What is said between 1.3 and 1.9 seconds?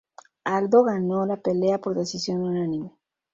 pelea